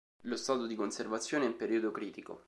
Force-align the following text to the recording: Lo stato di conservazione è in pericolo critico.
Lo 0.21 0.35
stato 0.35 0.65
di 0.65 0.73
conservazione 0.73 1.43
è 1.43 1.47
in 1.47 1.55
pericolo 1.55 1.91
critico. 1.91 2.39